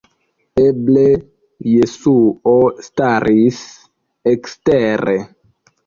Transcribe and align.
Eble 0.61 1.03
Jesuo 1.67 2.57
staris 2.89 3.63
ekstere! 4.37 5.21